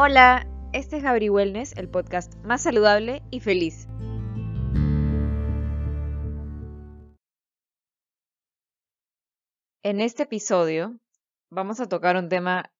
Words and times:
Hola, 0.00 0.46
este 0.72 0.98
es 0.98 1.02
Gabri 1.02 1.28
Wellness, 1.28 1.76
el 1.76 1.88
podcast 1.88 2.32
más 2.44 2.62
saludable 2.62 3.20
y 3.32 3.40
feliz. 3.40 3.88
En 9.82 10.00
este 10.00 10.22
episodio 10.22 11.00
vamos 11.50 11.80
a 11.80 11.88
tocar 11.88 12.16
un 12.16 12.28
tema 12.28 12.72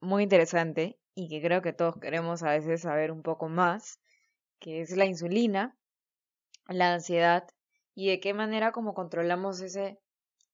muy 0.00 0.24
interesante 0.24 0.98
y 1.14 1.28
que 1.28 1.40
creo 1.40 1.62
que 1.62 1.72
todos 1.72 2.00
queremos 2.00 2.42
a 2.42 2.50
veces 2.50 2.80
saber 2.80 3.12
un 3.12 3.22
poco 3.22 3.48
más, 3.48 4.00
que 4.58 4.80
es 4.80 4.90
la 4.96 5.06
insulina, 5.06 5.78
la 6.66 6.94
ansiedad 6.94 7.46
y 7.94 8.08
de 8.08 8.18
qué 8.18 8.34
manera 8.34 8.72
como 8.72 8.92
controlamos 8.92 9.60
ese 9.60 10.00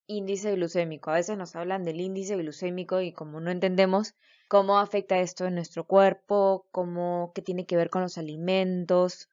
índice 0.07 0.53
glucémico. 0.57 1.11
A 1.11 1.15
veces 1.15 1.39
nos 1.39 1.57
hablan 1.57 1.85
del 1.85 2.03
índice 2.03 2.37
glucémico 2.37 3.01
y 3.01 3.15
como 3.15 3.41
no 3.41 3.51
entendemos 3.51 4.14
cómo 4.53 4.79
afecta 4.79 5.19
esto 5.19 5.47
en 5.47 5.55
nuestro 5.55 5.87
cuerpo, 5.87 6.67
cómo 6.73 7.33
qué 7.35 7.41
tiene 7.41 7.65
que 7.65 7.75
ver 7.75 7.89
con 7.89 8.03
los 8.03 8.19
alimentos, 8.19 9.31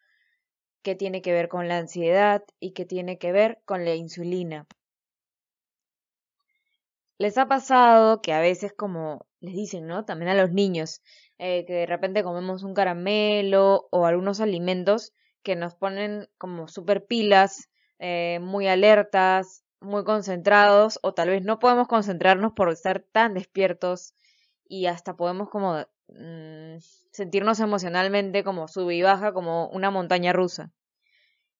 qué 0.81 0.95
tiene 0.95 1.21
que 1.21 1.33
ver 1.33 1.49
con 1.49 1.67
la 1.67 1.77
ansiedad 1.77 2.41
y 2.61 2.71
qué 2.71 2.85
tiene 2.85 3.17
que 3.17 3.33
ver 3.33 3.61
con 3.65 3.83
la 3.83 3.95
insulina. 3.95 4.65
¿Les 7.17 7.37
ha 7.37 7.49
pasado 7.49 8.21
que 8.21 8.31
a 8.31 8.39
veces 8.39 8.71
como 8.71 9.25
les 9.41 9.55
dicen, 9.55 9.87
¿no? 9.87 10.05
También 10.05 10.29
a 10.29 10.41
los 10.41 10.53
niños, 10.53 11.01
eh, 11.37 11.65
que 11.65 11.73
de 11.73 11.85
repente 11.85 12.23
comemos 12.23 12.63
un 12.63 12.73
caramelo 12.73 13.89
o 13.91 14.05
algunos 14.05 14.39
alimentos 14.39 15.11
que 15.43 15.57
nos 15.57 15.75
ponen 15.75 16.29
como 16.37 16.69
super 16.69 17.05
pilas, 17.05 17.67
eh, 17.99 18.39
muy 18.41 18.69
alertas, 18.69 19.65
muy 19.81 20.05
concentrados 20.05 20.97
o 21.03 21.13
tal 21.13 21.27
vez 21.27 21.43
no 21.43 21.59
podemos 21.59 21.89
concentrarnos 21.89 22.53
por 22.53 22.71
estar 22.71 23.01
tan 23.11 23.33
despiertos 23.33 24.13
y 24.69 24.85
hasta 24.85 25.17
podemos 25.17 25.49
como 25.49 25.85
mm, 26.07 26.77
sentirnos 27.11 27.59
emocionalmente 27.59 28.45
como 28.45 28.69
sube 28.69 28.95
y 28.95 29.01
baja 29.01 29.33
como 29.33 29.67
una 29.69 29.91
montaña 29.91 30.31
rusa. 30.31 30.71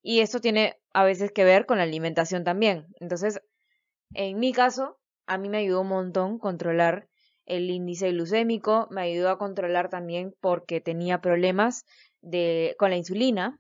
Y 0.02 0.22
esto 0.22 0.40
tiene 0.40 0.78
a 0.94 1.04
veces 1.04 1.32
que 1.34 1.44
ver 1.44 1.66
con 1.66 1.80
la 1.80 1.84
alimentación 1.84 2.46
también. 2.46 2.88
Entonces, 3.02 3.42
en 4.14 4.40
mi 4.40 4.54
caso, 4.54 4.98
a 5.28 5.38
mí 5.38 5.50
me 5.50 5.58
ayudó 5.58 5.82
un 5.82 5.90
montón 5.90 6.40
controlar 6.40 7.10
el 7.46 7.70
índice 7.70 8.12
glucémico, 8.12 8.88
me 8.92 9.02
ayudó 9.02 9.30
a 9.30 9.40
controlar 9.40 9.90
también 9.90 10.36
porque 10.40 10.80
tenía 10.80 11.20
problemas 11.20 11.86
de, 12.22 12.76
con 12.78 12.92
la 12.92 12.98
insulina 12.98 13.60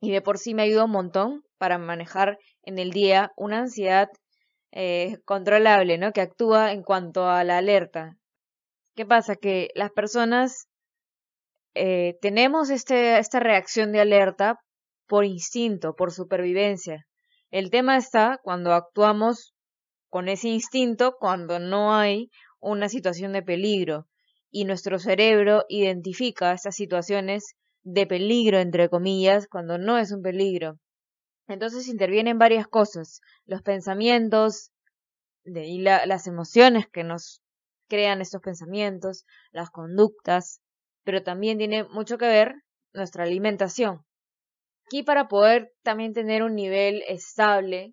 y 0.00 0.10
de 0.10 0.20
por 0.20 0.36
sí 0.36 0.52
me 0.54 0.62
ayudó 0.62 0.84
un 0.84 0.90
montón 0.90 1.44
para 1.56 1.78
manejar 1.78 2.38
en 2.62 2.78
el 2.78 2.90
día 2.90 3.32
una 3.36 3.60
ansiedad 3.60 4.10
eh, 4.72 5.18
controlable, 5.24 5.96
¿no? 5.96 6.12
Que 6.12 6.20
actúa 6.20 6.72
en 6.72 6.82
cuanto 6.82 7.28
a 7.28 7.44
la 7.44 7.58
alerta. 7.58 8.18
¿Qué 8.94 9.06
pasa? 9.06 9.36
Que 9.36 9.70
las 9.74 9.90
personas 9.90 10.68
eh, 11.74 12.18
tenemos 12.20 12.68
este, 12.68 13.18
esta 13.18 13.40
reacción 13.40 13.92
de 13.92 14.00
alerta 14.00 14.60
por 15.06 15.24
instinto, 15.24 15.94
por 15.94 16.12
supervivencia. 16.12 17.06
El 17.50 17.70
tema 17.70 17.96
está 17.96 18.38
cuando 18.42 18.74
actuamos 18.74 19.54
con 20.10 20.28
ese 20.28 20.48
instinto 20.48 21.16
cuando 21.18 21.58
no 21.58 21.94
hay 21.94 22.30
una 22.60 22.90
situación 22.90 23.32
de 23.32 23.42
peligro 23.42 24.06
y 24.50 24.66
nuestro 24.66 24.98
cerebro 24.98 25.64
identifica 25.70 26.52
estas 26.52 26.76
situaciones 26.76 27.54
de 27.82 28.06
peligro, 28.06 28.58
entre 28.58 28.90
comillas, 28.90 29.48
cuando 29.48 29.78
no 29.78 29.96
es 29.96 30.12
un 30.12 30.20
peligro. 30.20 30.78
Entonces 31.48 31.88
intervienen 31.88 32.38
varias 32.38 32.66
cosas, 32.66 33.20
los 33.46 33.62
pensamientos 33.62 34.70
y 35.44 35.80
las 35.80 36.26
emociones 36.26 36.86
que 36.86 37.04
nos 37.04 37.42
crean 37.92 38.22
estos 38.22 38.40
pensamientos, 38.40 39.26
las 39.50 39.68
conductas, 39.68 40.62
pero 41.04 41.22
también 41.22 41.58
tiene 41.58 41.84
mucho 41.84 42.16
que 42.16 42.24
ver 42.24 42.54
nuestra 42.94 43.24
alimentación. 43.24 44.00
Aquí 44.86 45.02
para 45.02 45.28
poder 45.28 45.74
también 45.82 46.14
tener 46.14 46.42
un 46.42 46.54
nivel 46.54 47.02
estable, 47.06 47.92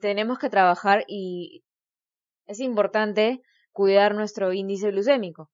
tenemos 0.00 0.38
que 0.38 0.50
trabajar 0.50 1.02
y 1.08 1.64
es 2.46 2.60
importante 2.60 3.42
cuidar 3.72 4.14
nuestro 4.14 4.52
índice 4.52 4.92
glucémico. 4.92 5.50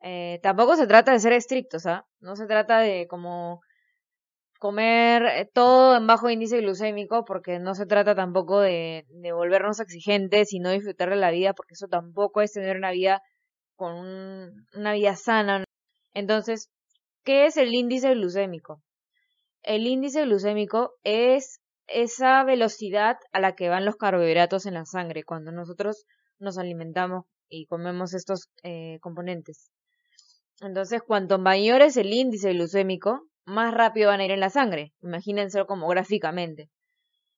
Eh, 0.00 0.40
tampoco 0.42 0.74
se 0.74 0.88
trata 0.88 1.12
de 1.12 1.20
ser 1.20 1.34
estrictos, 1.34 1.86
¿ah? 1.86 2.04
No 2.18 2.34
se 2.34 2.46
trata 2.46 2.80
de 2.80 3.06
como 3.06 3.60
comer 4.62 5.24
eh, 5.24 5.50
todo 5.52 5.96
en 5.96 6.06
bajo 6.06 6.30
índice 6.30 6.60
glucémico, 6.60 7.24
porque 7.24 7.58
no 7.58 7.74
se 7.74 7.84
trata 7.84 8.14
tampoco 8.14 8.60
de, 8.60 9.04
volvernos 9.34 9.80
exigentes 9.80 10.52
y 10.52 10.60
no 10.60 10.70
disfrutar 10.70 11.10
de 11.10 11.16
la 11.16 11.32
vida, 11.32 11.52
porque 11.52 11.74
eso 11.74 11.88
tampoco 11.88 12.42
es 12.42 12.52
tener 12.52 12.76
una 12.76 12.92
vida 12.92 13.22
con 13.74 13.96
una 14.72 14.92
vida 14.92 15.16
sana. 15.16 15.64
Entonces, 16.14 16.70
¿qué 17.24 17.46
es 17.46 17.56
el 17.56 17.74
índice 17.74 18.14
glucémico? 18.14 18.80
El 19.62 19.84
índice 19.88 20.22
glucémico 20.26 20.92
es 21.02 21.58
esa 21.88 22.44
velocidad 22.44 23.16
a 23.32 23.40
la 23.40 23.56
que 23.56 23.68
van 23.68 23.84
los 23.84 23.96
carbohidratos 23.96 24.66
en 24.66 24.74
la 24.74 24.84
sangre 24.84 25.24
cuando 25.24 25.50
nosotros 25.50 26.04
nos 26.38 26.56
alimentamos 26.56 27.24
y 27.48 27.66
comemos 27.66 28.14
estos 28.14 28.48
eh, 28.62 28.98
componentes. 29.00 29.72
Entonces, 30.60 31.02
cuanto 31.04 31.40
mayor 31.40 31.82
es 31.82 31.96
el 31.96 32.12
índice 32.12 32.52
glucémico, 32.52 33.26
más 33.44 33.74
rápido 33.74 34.08
van 34.08 34.20
a 34.20 34.24
ir 34.24 34.30
en 34.30 34.40
la 34.40 34.50
sangre. 34.50 34.92
Imagínenselo 35.00 35.66
como 35.66 35.88
gráficamente. 35.88 36.70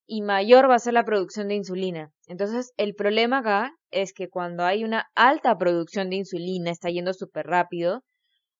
Y 0.06 0.22
mayor 0.22 0.68
va 0.68 0.74
a 0.74 0.80
ser 0.80 0.94
la 0.94 1.04
producción 1.04 1.48
de 1.48 1.54
insulina. 1.54 2.12
Entonces, 2.26 2.72
el 2.76 2.94
problema 2.94 3.38
acá 3.38 3.72
es 3.90 4.12
que 4.12 4.28
cuando 4.28 4.64
hay 4.64 4.84
una 4.84 5.06
alta 5.14 5.56
producción 5.56 6.10
de 6.10 6.16
insulina, 6.16 6.70
está 6.70 6.90
yendo 6.90 7.14
súper 7.14 7.46
rápido, 7.46 8.04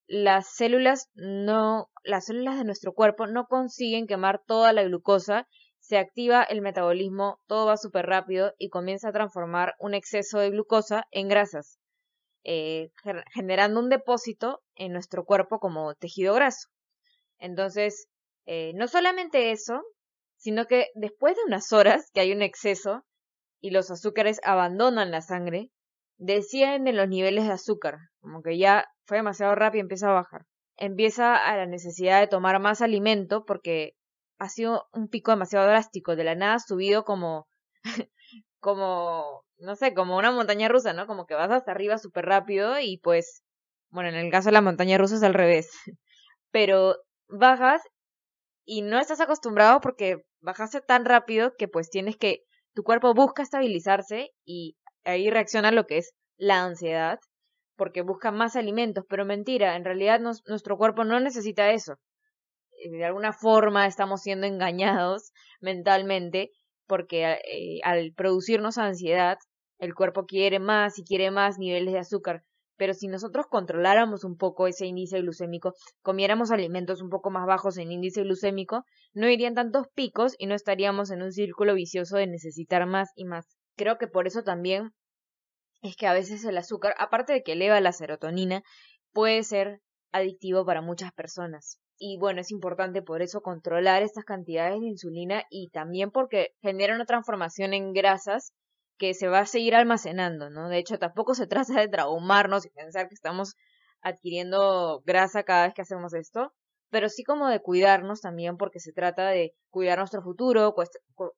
las 0.07 0.55
células 0.55 1.09
no, 1.15 1.89
las 2.03 2.27
células 2.27 2.59
de 2.59 2.65
nuestro 2.65 2.93
cuerpo 2.93 3.27
no 3.27 3.47
consiguen 3.47 4.07
quemar 4.07 4.43
toda 4.47 4.73
la 4.73 4.83
glucosa, 4.85 5.47
se 5.81 5.99
activa 5.99 6.43
el 6.43 6.63
metabolismo, 6.63 7.41
todo 7.47 7.67
va 7.67 7.77
súper 7.77 8.07
rápido 8.07 8.55
y 8.59 8.69
comienza 8.71 9.09
a 9.09 9.13
transformar 9.13 9.75
un 9.79 9.95
exceso 9.95 10.39
de 10.39 10.51
glucosa 10.51 11.05
en 11.11 11.29
grasas. 11.29 11.79
Eh, 12.43 12.91
generando 13.33 13.81
un 13.81 13.89
depósito 13.89 14.61
en 14.75 14.93
nuestro 14.93 15.25
cuerpo 15.25 15.59
como 15.59 15.95
tejido 15.95 16.35
graso. 16.35 16.69
Entonces, 17.39 18.09
eh, 18.47 18.73
no 18.75 18.89
solamente 18.89 19.51
eso, 19.53 19.83
sino 20.37 20.67
que 20.67 20.89
después 20.95 21.37
de 21.37 21.43
unas 21.47 21.73
horas 21.73 22.11
que 22.13 22.21
hay 22.21 22.33
un 22.33 22.43
exceso 22.43 23.05
y 23.61 23.71
los 23.71 23.91
azúcares 23.91 24.41
abandonan 24.45 25.11
la 25.11 25.23
sangre, 25.23 25.71
descienden 26.19 26.97
los 26.97 27.09
niveles 27.09 27.47
de 27.47 27.53
azúcar, 27.53 27.97
como 28.21 28.43
que 28.43 28.59
ya 28.59 28.87
fue 29.07 29.19
demasiado 29.19 29.55
rápido 29.55 29.81
y 29.81 29.83
empieza 29.83 30.11
a 30.11 30.15
bajar. 30.15 30.43
Empieza 30.77 31.37
a 31.37 31.57
la 31.57 31.67
necesidad 31.67 32.21
de 32.21 32.27
tomar 32.27 32.61
más 32.61 32.83
alimento 32.83 33.45
porque 33.45 33.95
ha 34.39 34.49
sido 34.49 34.87
un 34.93 35.09
pico 35.09 35.31
demasiado 35.31 35.67
drástico, 35.67 36.17
de 36.17 36.25
la 36.25 36.35
nada 36.35 36.59
subido 36.59 37.05
como 37.05 37.47
como 38.61 39.45
no 39.59 39.77
sé, 39.77 39.95
como 39.95 40.17
una 40.17 40.31
montaña 40.33 40.69
rusa, 40.69 40.93
¿no? 40.93 41.07
Como 41.07 41.27
que 41.27 41.35
vas 41.35 41.51
hasta 41.51 41.73
arriba 41.73 41.99
súper 41.99 42.27
rápido 42.27 42.79
y 42.81 42.99
pues, 42.99 43.43
bueno, 43.91 44.09
en 44.11 44.17
el 44.17 44.31
caso 44.31 44.49
de 44.49 44.53
la 44.53 44.61
montaña 44.61 44.99
rusa 44.99 45.17
es 45.17 45.23
al 45.23 45.35
revés. 45.35 45.71
Pero 46.51 46.97
bajas 47.29 47.83
y 48.65 48.83
no 48.83 48.99
estás 48.99 49.21
acostumbrado 49.21 49.81
porque 49.81 50.25
bajaste 50.41 50.81
tan 50.81 51.05
rápido 51.05 51.55
que 51.57 51.69
pues 51.69 51.91
tienes 51.91 52.17
que, 52.17 52.45
tu 52.75 52.83
cuerpo 52.83 53.15
busca 53.15 53.43
estabilizarse 53.43 54.31
y 54.45 54.77
ahí 55.05 55.31
reacciona 55.31 55.71
lo 55.71 55.87
que 55.87 55.99
es 55.99 56.15
la 56.37 56.65
ansiedad 56.65 57.19
porque 57.77 58.03
busca 58.03 58.31
más 58.31 58.57
alimentos, 58.57 59.05
pero 59.09 59.25
mentira, 59.25 59.77
en 59.77 59.85
realidad 59.85 60.21
nuestro 60.21 60.77
cuerpo 60.77 61.05
no 61.05 61.19
necesita 61.21 61.73
eso. 61.73 61.97
Eh, 62.73 62.91
de 62.91 63.05
alguna 63.05 63.33
forma 63.33 63.87
estamos 63.87 64.23
siendo 64.23 64.47
engañados 64.47 65.33
mentalmente 65.61 66.51
porque 66.87 67.25
eh, 67.25 67.81
al 67.85 68.13
producirnos 68.15 68.79
ansiedad, 68.79 69.39
el 69.79 69.95
cuerpo 69.95 70.27
quiere 70.27 70.59
más 70.59 70.99
y 70.99 71.05
quiere 71.05 71.31
más 71.31 71.59
niveles 71.59 71.93
de 71.95 72.01
azúcar. 72.01 72.45
Pero 72.77 72.95
si 72.95 73.09
nosotros 73.09 73.47
controláramos 73.49 74.25
un 74.25 74.37
poco 74.37 74.67
ese 74.67 74.87
índice 74.87 75.21
glucémico, 75.21 75.75
comiéramos 76.03 76.51
alimentos 76.51 77.01
un 77.03 77.09
poco 77.09 77.31
más 77.31 77.47
bajos 77.47 77.79
en 77.79 77.93
índice 77.93 78.23
glucémico, 78.23 78.85
no 79.13 79.29
irían 79.29 79.55
tantos 79.55 79.87
picos 79.95 80.35
y 80.39 80.47
no 80.47 80.55
estaríamos 80.55 81.11
en 81.11 81.23
un 81.23 81.33
círculo 81.33 81.75
vicioso 81.75 82.17
de 82.17 82.27
necesitar 82.27 82.87
más 82.87 83.11
y 83.15 83.25
más. 83.25 83.47
Creo 83.77 83.99
que 83.99 84.07
por 84.07 84.27
eso 84.27 84.43
también 84.43 84.91
es 85.83 85.97
que 85.97 86.07
a 86.07 86.15
veces 86.15 86.45
el 86.45 86.57
azúcar, 86.57 86.95
aparte 86.99 87.33
de 87.33 87.43
que 87.43 87.53
eleva 87.53 87.81
la 87.81 87.93
serotonina, 87.93 88.63
puede 89.13 89.43
ser 89.43 89.81
adictivo 90.13 90.65
para 90.65 90.81
muchas 90.81 91.13
personas 91.13 91.79
y 91.99 92.19
bueno, 92.19 92.41
es 92.41 92.51
importante 92.51 93.03
por 93.03 93.23
eso 93.23 93.41
controlar 93.41 94.03
estas 94.03 94.25
cantidades 94.25 94.81
de 94.81 94.89
insulina 94.89 95.45
y 95.51 95.71
también 95.71 96.11
porque 96.11 96.49
genera 96.61 96.95
una 96.95 97.05
transformación 97.05 97.73
en 97.73 97.93
grasas 97.93 98.53
que 98.99 99.15
se 99.15 99.29
va 99.29 99.41
a 99.41 99.47
seguir 99.47 99.75
almacenando, 99.75 100.51
¿no? 100.51 100.69
De 100.69 100.79
hecho, 100.79 100.99
tampoco 100.99 101.35
se 101.35 101.47
trata 101.49 101.81
de 101.81 101.89
traumarnos 101.89 102.67
y 102.67 102.71
pensar 102.71 103.09
que 103.09 103.15
estamos 103.15 103.55
adquiriendo 104.03 105.03
grasa 105.07 105.45
cada 105.45 105.67
vez 105.67 105.75
que 105.75 105.83
hacemos 105.83 106.15
esto, 106.15 106.53
pero 106.91 107.09
sí 107.09 107.25
como 107.25 107.49
de 107.49 107.61
cuidarnos 107.61 108.21
también 108.21 108.57
porque 108.57 108.79
se 108.79 108.93
trata 108.93 109.29
de 109.29 109.55
cuidar 109.71 109.99
nuestro 109.99 110.23
futuro, 110.23 110.75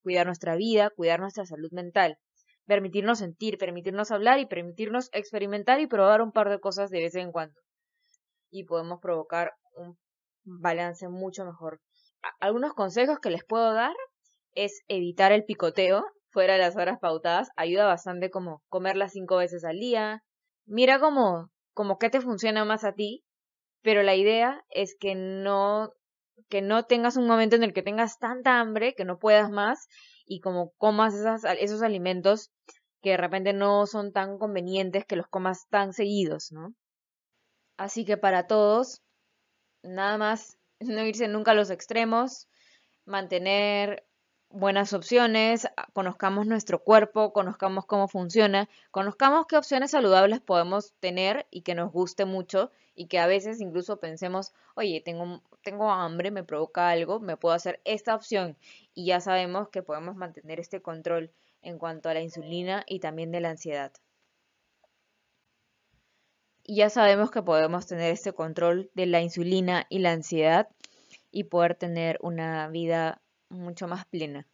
cuidar 0.02 0.26
nuestra 0.26 0.56
vida, 0.56 0.90
cuidar 0.90 1.20
nuestra 1.20 1.46
salud 1.46 1.70
mental, 1.72 2.18
permitirnos 2.66 3.20
sentir, 3.20 3.56
permitirnos 3.56 4.10
hablar 4.10 4.38
y 4.40 4.46
permitirnos 4.46 5.08
experimentar 5.12 5.80
y 5.80 5.86
probar 5.86 6.20
un 6.22 6.32
par 6.32 6.50
de 6.50 6.60
cosas 6.60 6.90
de 6.90 7.00
vez 7.00 7.14
en 7.14 7.32
cuando. 7.32 7.58
y 8.50 8.64
podemos 8.64 9.00
provocar 9.00 9.52
un 9.74 9.98
balance 10.44 11.08
mucho 11.08 11.44
mejor. 11.44 11.80
Algunos 12.40 12.74
consejos 12.74 13.18
que 13.20 13.30
les 13.30 13.44
puedo 13.44 13.72
dar 13.72 13.94
es 14.54 14.82
evitar 14.88 15.32
el 15.32 15.44
picoteo 15.44 16.04
fuera 16.36 16.52
de 16.52 16.58
las 16.58 16.76
horas 16.76 16.98
pautadas. 17.00 17.48
Ayuda 17.56 17.86
bastante 17.86 18.30
como 18.30 18.62
comerlas 18.68 19.12
cinco 19.12 19.38
veces 19.38 19.64
al 19.64 19.78
día. 19.78 20.22
Mira 20.66 21.00
como, 21.00 21.48
como 21.72 21.96
qué 21.96 22.10
te 22.10 22.20
funciona 22.20 22.66
más 22.66 22.84
a 22.84 22.92
ti, 22.92 23.24
pero 23.80 24.02
la 24.02 24.16
idea 24.16 24.62
es 24.68 24.94
que 25.00 25.14
no 25.14 25.94
que 26.50 26.60
no 26.60 26.84
tengas 26.84 27.16
un 27.16 27.26
momento 27.26 27.56
en 27.56 27.62
el 27.62 27.72
que 27.72 27.82
tengas 27.82 28.18
tanta 28.18 28.60
hambre 28.60 28.94
que 28.94 29.06
no 29.06 29.18
puedas 29.18 29.50
más 29.50 29.88
y 30.26 30.40
como 30.40 30.72
comas 30.76 31.14
esos 31.58 31.80
alimentos 31.80 32.50
que 33.00 33.12
de 33.12 33.16
repente 33.16 33.54
no 33.54 33.86
son 33.86 34.12
tan 34.12 34.36
convenientes 34.36 35.06
que 35.06 35.16
los 35.16 35.28
comas 35.28 35.66
tan 35.70 35.94
seguidos, 35.94 36.52
¿no? 36.52 36.74
Así 37.78 38.04
que 38.04 38.18
para 38.18 38.46
todos, 38.46 39.00
nada 39.82 40.18
más 40.18 40.58
no 40.80 41.02
irse 41.06 41.28
nunca 41.28 41.52
a 41.52 41.54
los 41.54 41.70
extremos, 41.70 42.46
mantener 43.06 44.05
buenas 44.56 44.94
opciones, 44.94 45.68
conozcamos 45.92 46.46
nuestro 46.46 46.82
cuerpo, 46.82 47.34
conozcamos 47.34 47.84
cómo 47.84 48.08
funciona, 48.08 48.70
conozcamos 48.90 49.46
qué 49.46 49.58
opciones 49.58 49.90
saludables 49.90 50.40
podemos 50.40 50.94
tener 50.98 51.46
y 51.50 51.60
que 51.60 51.74
nos 51.74 51.92
guste 51.92 52.24
mucho 52.24 52.70
y 52.94 53.06
que 53.06 53.18
a 53.18 53.26
veces 53.26 53.60
incluso 53.60 54.00
pensemos, 54.00 54.54
oye, 54.74 55.02
tengo, 55.04 55.42
tengo 55.62 55.90
hambre, 55.90 56.30
me 56.30 56.42
provoca 56.42 56.88
algo, 56.88 57.20
me 57.20 57.36
puedo 57.36 57.54
hacer 57.54 57.82
esta 57.84 58.14
opción 58.14 58.56
y 58.94 59.04
ya 59.04 59.20
sabemos 59.20 59.68
que 59.68 59.82
podemos 59.82 60.16
mantener 60.16 60.58
este 60.58 60.80
control 60.80 61.30
en 61.60 61.78
cuanto 61.78 62.08
a 62.08 62.14
la 62.14 62.22
insulina 62.22 62.82
y 62.86 63.00
también 63.00 63.32
de 63.32 63.40
la 63.40 63.50
ansiedad. 63.50 63.92
Y 66.64 66.76
ya 66.76 66.88
sabemos 66.88 67.30
que 67.30 67.42
podemos 67.42 67.86
tener 67.86 68.10
este 68.10 68.32
control 68.32 68.90
de 68.94 69.04
la 69.04 69.20
insulina 69.20 69.86
y 69.90 69.98
la 69.98 70.12
ansiedad 70.12 70.68
y 71.30 71.44
poder 71.44 71.74
tener 71.74 72.18
una 72.22 72.68
vida 72.68 73.20
mucho 73.48 73.88
más 73.88 74.04
plena. 74.06 74.46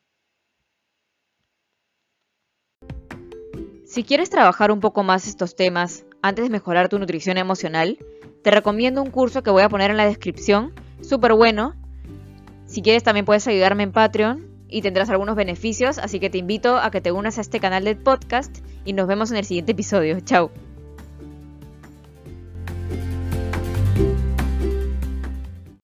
Si 3.84 4.04
quieres 4.04 4.30
trabajar 4.30 4.70
un 4.70 4.80
poco 4.80 5.02
más 5.02 5.26
estos 5.26 5.54
temas 5.54 6.06
antes 6.22 6.44
de 6.44 6.50
mejorar 6.50 6.88
tu 6.88 6.98
nutrición 6.98 7.36
emocional, 7.36 7.98
te 8.42 8.50
recomiendo 8.50 9.02
un 9.02 9.10
curso 9.10 9.42
que 9.42 9.50
voy 9.50 9.62
a 9.62 9.68
poner 9.68 9.90
en 9.90 9.98
la 9.98 10.06
descripción, 10.06 10.72
súper 11.02 11.34
bueno. 11.34 11.74
Si 12.64 12.80
quieres 12.80 13.02
también 13.02 13.26
puedes 13.26 13.46
ayudarme 13.46 13.82
en 13.82 13.92
Patreon 13.92 14.48
y 14.68 14.80
tendrás 14.80 15.10
algunos 15.10 15.36
beneficios, 15.36 15.98
así 15.98 16.20
que 16.20 16.30
te 16.30 16.38
invito 16.38 16.78
a 16.78 16.90
que 16.90 17.02
te 17.02 17.12
unas 17.12 17.36
a 17.36 17.42
este 17.42 17.60
canal 17.60 17.84
de 17.84 17.94
podcast 17.94 18.58
y 18.84 18.94
nos 18.94 19.06
vemos 19.06 19.30
en 19.30 19.36
el 19.36 19.44
siguiente 19.44 19.72
episodio. 19.72 20.20
Chao. 20.20 20.50